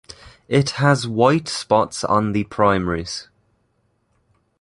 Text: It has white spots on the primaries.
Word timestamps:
It 0.47 0.71
has 0.81 1.07
white 1.07 1.47
spots 1.47 2.03
on 2.03 2.31
the 2.31 2.45
primaries. 2.45 3.29